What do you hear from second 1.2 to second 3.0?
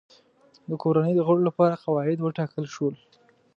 غړو لپاره قواعد وټاکل شول.